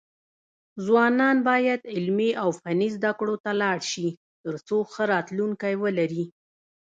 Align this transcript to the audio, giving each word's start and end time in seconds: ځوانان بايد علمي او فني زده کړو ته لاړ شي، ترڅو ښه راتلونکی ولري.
ځوانان 0.85 1.37
بايد 1.47 1.81
علمي 1.93 2.31
او 2.41 2.49
فني 2.61 2.87
زده 2.97 3.11
کړو 3.19 3.35
ته 3.43 3.51
لاړ 3.61 3.77
شي، 3.91 4.07
ترڅو 4.43 4.77
ښه 4.91 5.03
راتلونکی 5.13 5.73
ولري. 5.83 6.23